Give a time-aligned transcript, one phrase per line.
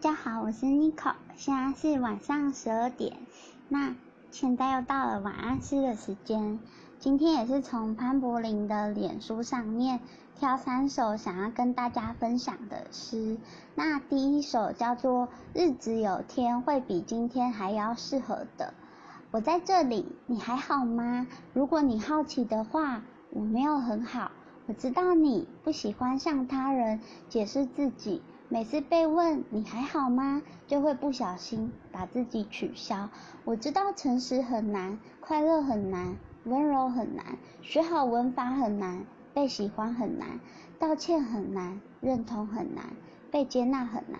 [0.00, 3.16] 大家好，我是 Nico，现在是晚上十二点，
[3.68, 3.96] 那
[4.30, 6.60] 现在又到了晚安诗的时间。
[7.00, 9.98] 今天也是从潘柏林的脸书上面
[10.38, 13.38] 挑三首想要跟大家分享的诗。
[13.74, 18.66] 那第一首叫做《日子有天会比今天还要适合的》。
[19.32, 21.26] 我在这里，你还好吗？
[21.52, 24.30] 如果你好奇的话，我没有很好。
[24.66, 28.22] 我知道你不喜欢向他人解释自己。
[28.50, 33.10] 每次被问你还好吗，就会不小心把自己取消。
[33.44, 39.04] 我知道诚实很难，快乐很难，温柔很难，学好文法很难，
[39.34, 40.40] 被喜欢很难，
[40.78, 42.84] 道歉很难，认同很难，
[43.30, 44.18] 被接纳很难，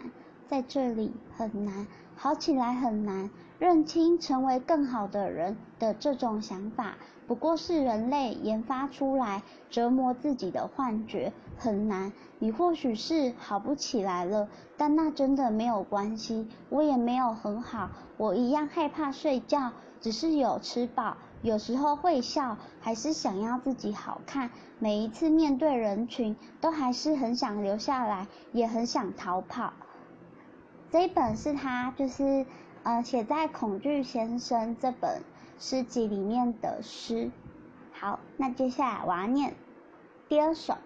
[0.48, 3.30] 在这里很难，好起来很难。
[3.58, 6.94] 认清成为更好的人的这种想法，
[7.26, 12.12] 不过是人类研发出来折磨自己的幻觉，很难。
[12.38, 16.46] 你或许是好不起来了，但那真的没有关系。
[16.68, 24.50] 我也没有很好，我一样害怕睡觉，只是有吃饱，有时候会笑，还是想要自己好看。
[24.78, 29.72] 每一次面对人群，都还是很想留下来，也很想逃跑。
[30.90, 32.46] 这一本是他就是。
[32.84, 35.22] 呃，写在《恐惧先生》这本
[35.58, 37.30] 诗集里面的诗。
[37.92, 39.52] 好，那接下来我要念
[40.28, 40.78] 第二首，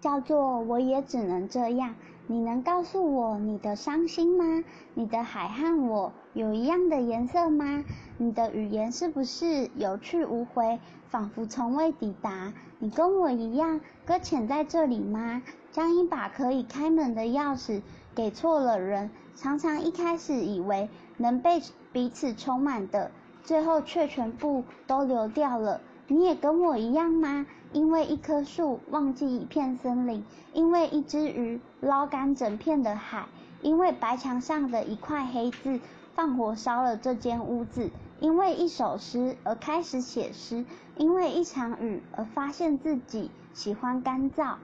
[0.00, 1.90] 叫做《我也只能这样》。
[2.28, 4.62] 你能告诉我你的伤心吗？
[4.94, 7.84] 你的海和我有一样的颜色吗？
[8.16, 10.80] 你的语言是不是有去无回，
[11.10, 12.54] 仿佛从未抵达？
[12.78, 15.42] 你跟我一样搁浅在这里吗？
[15.70, 17.82] 将一把可以开门的钥匙
[18.14, 19.10] 给错了人。
[19.36, 21.60] 常常一开始以为能被
[21.92, 23.10] 彼此充满的，
[23.42, 25.80] 最后却全部都流掉了。
[26.08, 27.46] 你也跟我一样吗？
[27.72, 33.26] 因为一棵树忘记一片森林，因为一只鱼捞干整片的海，
[33.62, 35.80] 因为白墙上的一块黑字
[36.14, 40.64] 放火烧了这间屋子，因为一首诗而开始写诗，
[40.96, 44.56] 因为一场雨而发现自己喜欢干燥，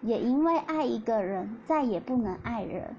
[0.00, 2.96] 也因为爱一个人再也不能爱人。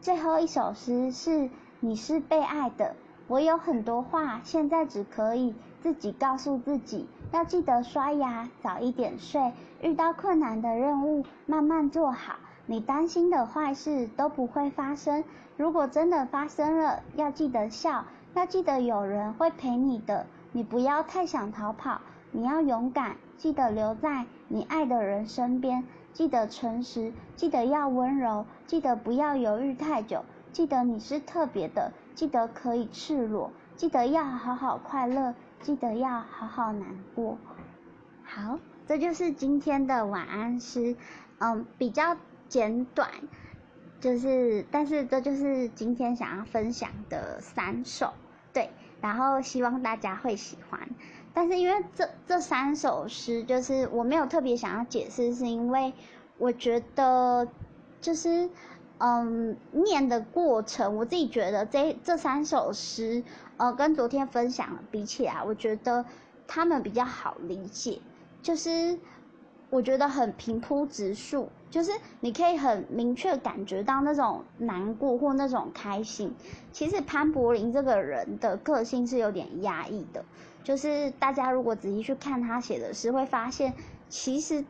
[0.00, 1.48] 最后一首诗是
[1.80, 2.94] 你是被爱的，
[3.28, 12.34] 我有很多话，现在只可以自己告诉自己，要记得刷牙，早一点睡，遇到困难的任务慢慢做好，
[12.66, 15.24] 你担心的坏事都不会发生，
[15.56, 22.00] 如果真的发生了，要记得笑，要记得有人会陪你的，你不要太想逃跑，
[22.30, 25.84] 你要勇敢，记得留在你爱的人身边。
[26.12, 37.38] 记得诚实，记得要温柔，记得不要犹豫太久，记得你是特别的，记得可以赤裸，记得要好好快乐，记得要好好难过。
[38.24, 40.94] 好，这就是今天的晚安诗，
[41.38, 42.14] 嗯，比较
[42.52, 43.08] 简短，
[43.98, 48.12] 就是，但是这就是今天想要分享的三首，
[48.52, 48.68] 对，
[49.00, 50.86] 然后希望大家会喜欢。
[51.32, 55.94] 但是因为这这三首诗，就是我没有特别想要解释，是因为
[56.36, 57.48] 我觉得
[58.02, 58.50] 就是
[58.98, 63.24] 嗯念的过程，我自己觉得这这三首诗，
[63.56, 66.04] 呃，跟昨天分享比起来，我觉得
[66.46, 68.02] 他们比较好理解，
[68.42, 68.98] 就是
[69.72, 71.90] 我觉得很平铺直述，就是
[72.20, 76.30] 你可以很明确感觉到那种难过或那种开心。
[76.72, 80.22] 其实潘柏林这个人的个性是有点压抑的。
[80.62, 83.72] 就是大家如果仔细去看他写的诗，会发现
[84.10, 84.62] 其实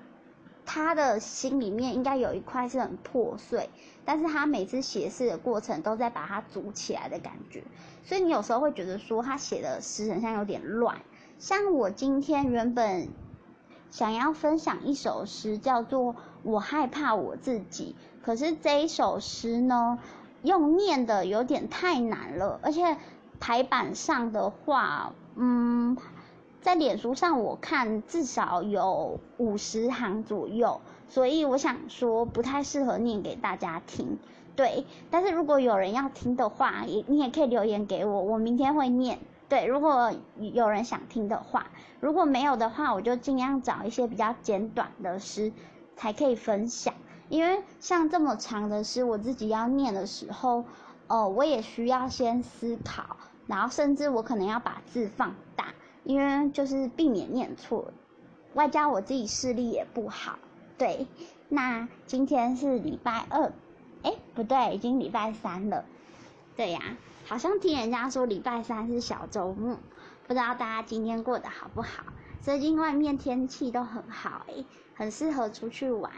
[0.65, 3.69] 他的心里面应该有一块是很破碎，
[4.05, 7.65] 但是他每次写诗的过程都在把它组起来的感觉，
[8.05, 10.97] 所以你有时候会觉得说他写的诗很像有点乱。
[11.41, 13.09] 像我今天原本
[13.93, 17.95] 想要分享一首诗，叫做《我害怕我自己》，
[18.25, 19.99] 可是这一首诗呢，
[20.43, 22.97] 用念的有点太难了，而且
[23.39, 25.13] 排版上的话。
[25.37, 25.97] 嗯，
[26.63, 30.81] 在脸书上我看至少有五十行左右，
[31.11, 34.19] 所以我想说不太适合念给大家听。
[34.57, 39.19] 对，但是如果有人要听的话，也你也可以留言给我，我明天会念。
[39.53, 41.67] 对，如果有人想听的话，
[42.01, 45.53] 如果没有的话，我就尽量找一些比较简短的诗
[45.95, 46.95] 才可以分享。
[47.29, 50.65] 因为像这么长的诗，我自己要念的时候，
[51.07, 53.19] 哦，我也需要先思考。
[53.47, 55.67] 然后甚至我可能要把字放大，
[56.05, 57.93] 因为就是避免念错，
[58.55, 60.39] 外加我自己视力也不好。
[60.79, 61.07] 对，
[61.51, 63.53] 那今天是礼拜二，
[64.03, 65.85] 哎，不对，已经礼拜三了。
[66.57, 66.81] 对呀，
[67.27, 69.79] 好像听人家说礼拜三是小周末，
[70.27, 72.05] 不知道大家今天过得好不好？
[72.41, 74.65] 最近外面天气都很好，哎，
[74.95, 76.13] 很适合出去玩。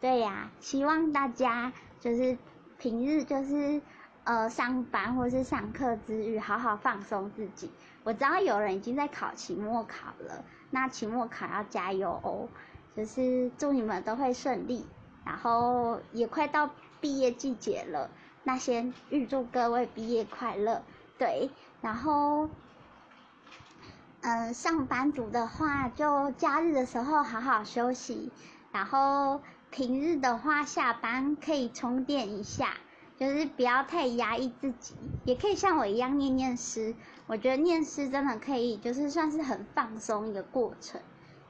[0.00, 2.36] 对呀，希望大家就是
[2.78, 3.80] 平日就是
[4.24, 7.70] 呃上班或是上课之余，好好放松自己。
[8.02, 12.48] 我知道有人已经在考期末考了，那期末考要加油哦。
[12.96, 14.86] 就是祝你们都会顺利，
[15.24, 16.70] 然后也快到
[17.00, 18.08] 毕业季节了，
[18.44, 20.82] 那先预祝各位毕业快乐。
[21.18, 21.50] 对，
[21.80, 22.48] 然后。
[24.26, 28.32] 嗯，上班族的话，就假日的时候好好休息，
[28.72, 32.70] 然后平日的话，下班可以充电一下，
[33.18, 34.94] 就是不要太压抑自己，
[35.26, 36.94] 也可以像我一样念念诗。
[37.26, 40.98] 我觉得念诗真的可以，就是算是很放松一个过程。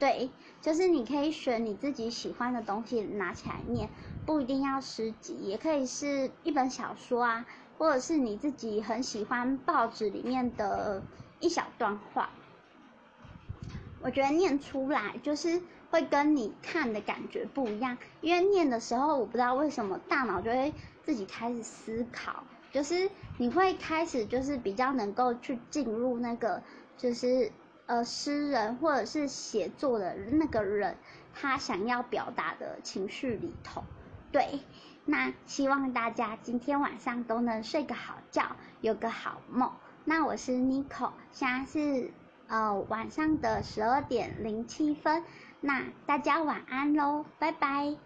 [0.05, 0.29] 对，
[0.61, 3.89] 就是你可以选你自己喜欢的东西拿起来念，
[4.27, 7.47] 不一定要诗集，也可以是一本小说啊，
[7.79, 11.03] 或者是你自己很喜欢报纸里面的
[11.41, 12.29] 一小段话。
[14.03, 26.63] 我觉得念出来就是会跟你看的感觉不一样，因为念的时候，我不知道为什么大脑就会自己开始思考，就是你会开始就是比较能够去进入那个
[26.99, 27.51] 就是
[27.87, 30.97] 呃诗人或者是写作的那个人
[31.35, 33.85] 他想要表达的情绪里头。
[34.33, 34.61] 对，
[35.05, 39.71] 那希望大家今天晚上都能睡个好觉，有个好梦。
[40.05, 42.11] 那我是 Nico，现在是。
[42.47, 45.25] 呃，晚上的十二点零七分，
[45.63, 47.97] 那大家晚安喽，拜拜。